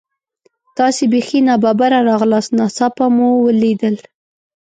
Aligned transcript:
تاسې 0.77 1.03
بیخي 1.13 1.39
نا 1.47 1.55
ببره 1.63 1.99
راغلاست، 2.09 2.49
ناڅاپه 2.59 3.05
مو 3.15 3.29
لیدل. 3.61 3.95